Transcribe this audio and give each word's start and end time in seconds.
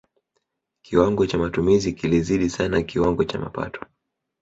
kiwango 0.81 1.25
cha 1.27 1.37
matumizi 1.37 1.93
kilizidi 1.93 2.49
sana 2.49 2.83
kiwango 2.83 3.23
cha 3.23 3.39
mapato 3.39 3.85